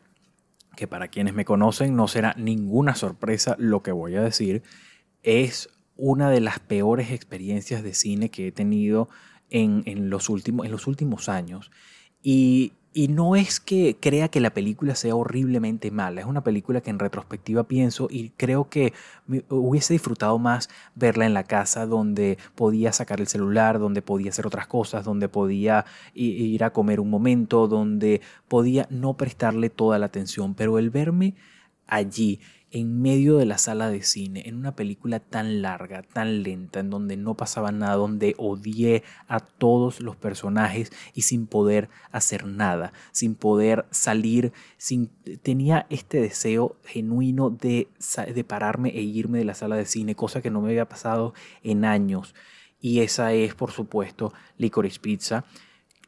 [0.76, 4.62] que para quienes me conocen no será ninguna sorpresa lo que voy a decir,
[5.22, 9.08] es una de las peores experiencias de cine que he tenido
[9.50, 11.70] en, los, últimos, en los últimos años.
[12.26, 12.72] Y,
[13.08, 17.00] no es que crea que la película sea horriblemente mala, es una película que en
[17.00, 18.92] retrospectiva pienso y creo que
[19.48, 24.46] hubiese disfrutado más verla en la casa donde podía sacar el celular, donde podía hacer
[24.46, 30.06] otras cosas, donde podía ir a comer un momento, donde podía no prestarle toda la
[30.06, 31.34] atención, pero el verme
[31.88, 32.38] allí
[32.74, 36.90] en medio de la sala de cine, en una película tan larga, tan lenta, en
[36.90, 42.92] donde no pasaba nada, donde odié a todos los personajes y sin poder hacer nada,
[43.12, 45.06] sin poder salir, sin,
[45.42, 47.86] tenía este deseo genuino de,
[48.34, 51.32] de pararme e irme de la sala de cine, cosa que no me había pasado
[51.62, 52.34] en años.
[52.80, 55.44] Y esa es, por supuesto, Licorice Pizza.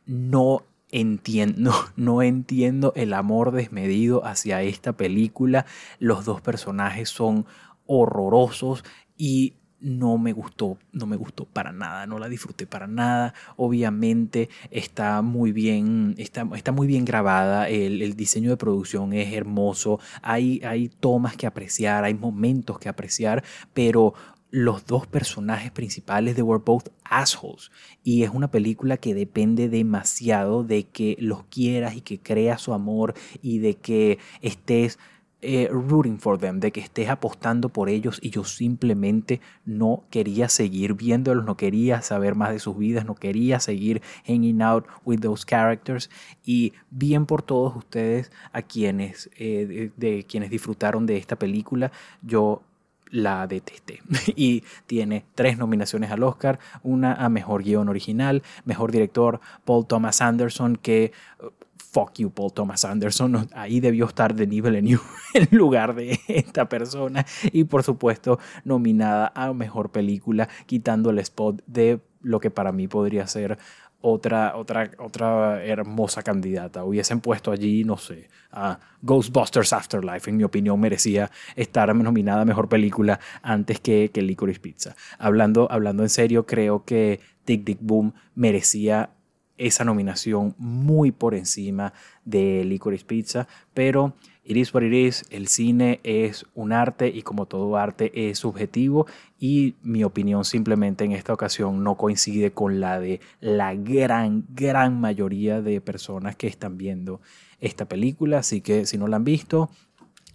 [0.05, 0.64] No
[0.97, 5.67] entiendo, no entiendo el amor desmedido hacia esta película.
[5.99, 7.47] Los dos personajes son
[7.87, 8.83] horrorosos
[9.17, 13.35] y no me gustó, no me gustó para nada, no la disfruté para nada.
[13.57, 20.01] Obviamente está muy bien, está, está muy bien grabada, el, diseño de producción es hermoso,
[20.23, 23.45] hay, hay tomas que apreciar, hay momentos que apreciar,
[23.75, 24.15] pero
[24.51, 27.71] los dos personajes principales de Were Both Assholes.
[28.03, 32.73] Y es una película que depende demasiado de que los quieras y que creas su
[32.73, 34.99] amor y de que estés
[35.43, 40.49] eh, rooting for them, de que estés apostando por ellos y yo simplemente no quería
[40.49, 45.21] seguir viéndolos, no quería saber más de sus vidas, no quería seguir hanging out with
[45.21, 46.11] those characters
[46.45, 51.93] y bien por todos ustedes a quienes, eh, de quienes disfrutaron de esta película,
[52.23, 52.63] yo
[53.11, 54.01] la detesté.
[54.37, 60.21] Y tiene tres nominaciones al Oscar, una a Mejor Guión Original, Mejor Director Paul Thomas
[60.21, 61.13] Anderson, que...
[61.41, 61.51] Uh,
[61.97, 63.49] fuck you, Paul Thomas Anderson.
[63.55, 64.77] Ahí debió estar de nivel
[65.35, 67.25] en lugar de esta persona.
[67.53, 72.87] Y por supuesto, nominada a Mejor Película, quitando el spot de lo que para mí
[72.87, 73.59] podría ser
[74.01, 76.85] otra, otra, otra hermosa candidata.
[76.85, 82.45] Hubiesen puesto allí, no sé, a Ghostbusters Afterlife, en mi opinión, merecía estar nominada a
[82.45, 84.97] Mejor Película antes que, que Licorice Pizza.
[85.19, 89.11] Hablando, hablando en serio, creo que Tic Tic Boom merecía
[89.59, 91.93] esa nominación muy por encima
[92.25, 94.15] de Licorice Pizza, pero
[94.49, 98.39] It is what it is, el cine es un arte y como todo arte es
[98.39, 99.07] subjetivo.
[99.41, 105.01] Y mi opinión simplemente en esta ocasión no coincide con la de la gran, gran
[105.01, 107.21] mayoría de personas que están viendo
[107.61, 109.69] esta película, así que si no la han visto,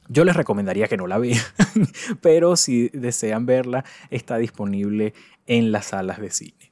[0.09, 1.39] yo les recomendaría que no la vean,
[2.21, 5.13] pero si desean verla, está disponible
[5.47, 6.71] en las salas de cine.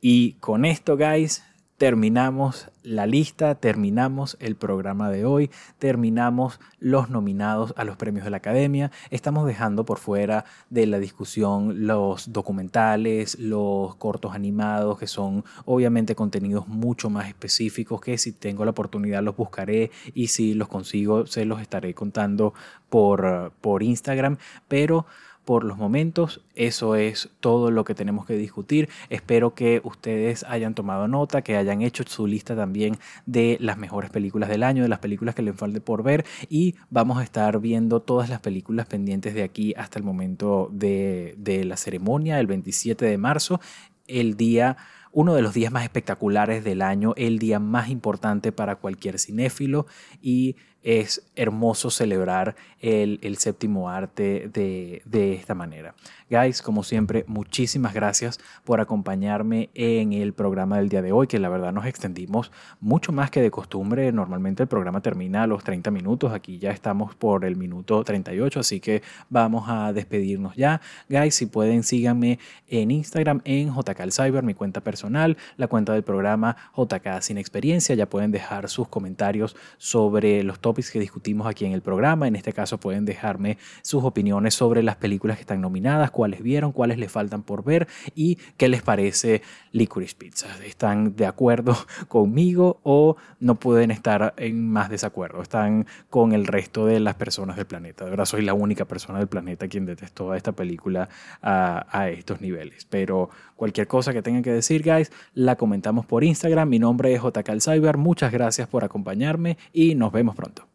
[0.00, 1.44] Y con esto, guys,
[1.80, 8.30] terminamos la lista, terminamos el programa de hoy, terminamos los nominados a los premios de
[8.30, 8.90] la Academia.
[9.10, 16.14] Estamos dejando por fuera de la discusión los documentales, los cortos animados, que son obviamente
[16.14, 21.24] contenidos mucho más específicos que si tengo la oportunidad los buscaré y si los consigo
[21.24, 22.52] se los estaré contando
[22.90, 24.36] por, por Instagram.
[24.68, 25.06] Pero
[25.44, 26.42] por los momentos.
[26.54, 28.88] Eso es todo lo que tenemos que discutir.
[29.08, 34.10] Espero que ustedes hayan tomado nota, que hayan hecho su lista también de las mejores
[34.10, 37.60] películas del año, de las películas que les falte por ver y vamos a estar
[37.60, 41.34] viendo todas las películas pendientes de aquí hasta el momento de,
[41.66, 43.60] la ceremonia, el 27 de marzo,
[44.06, 44.76] el día
[45.12, 49.86] uno de los días más espectaculares del año, el día más importante para cualquier cinéfilo
[50.22, 55.94] y es hermoso celebrar el, séptimo arte de, de, esta manera.
[56.30, 61.38] Guys, como siempre, muchísimas gracias por acompañarme en el programa del día de hoy, que
[61.38, 62.50] la verdad nos extendimos
[62.80, 64.10] mucho más que de costumbre.
[64.12, 68.60] Normalmente el programa termina a los 30 minutos, aquí ya estamos por el minuto 38,
[68.60, 70.80] así que vamos a despedirnos ya.
[71.08, 74.00] Guys, si pueden, síganme en Instagram en JK
[74.42, 77.94] mi cuenta personal, la cuenta del programa JK Sin Experiencia.
[77.94, 82.28] Ya pueden dejar sus comentarios sobre los que discutimos aquí en el programa.
[82.28, 86.72] En este caso pueden dejarme sus opiniones sobre las películas que están nominadas, cuáles vieron,
[86.72, 89.42] cuáles les faltan por ver y qué les parece
[89.72, 90.48] Licorice Pizza.
[90.64, 91.76] ¿Están de acuerdo
[92.08, 95.42] conmigo o no pueden estar en más desacuerdo?
[95.42, 98.04] Están con el resto de las personas del planeta.
[98.04, 101.08] De verdad soy la única persona del planeta quien detestó a esta película
[101.42, 102.86] a, a estos niveles.
[102.88, 103.30] Pero
[103.60, 106.66] Cualquier cosa que tengan que decir, guys, la comentamos por Instagram.
[106.66, 107.98] Mi nombre es JK Cyber.
[107.98, 110.69] Muchas gracias por acompañarme y nos vemos pronto.